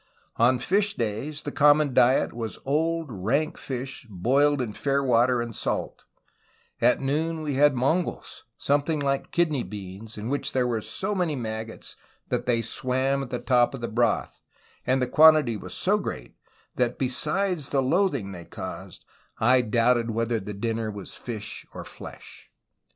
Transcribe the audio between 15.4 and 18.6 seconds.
was so great, that besides the loathing they